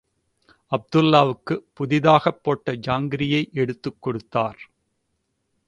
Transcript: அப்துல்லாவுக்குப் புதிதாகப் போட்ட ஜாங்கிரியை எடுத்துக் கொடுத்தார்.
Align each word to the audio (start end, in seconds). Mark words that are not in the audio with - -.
அப்துல்லாவுக்குப் 0.71 1.65
புதிதாகப் 1.73 2.43
போட்ட 2.43 2.71
ஜாங்கிரியை 2.71 3.51
எடுத்துக் 3.51 4.01
கொடுத்தார். 4.01 4.59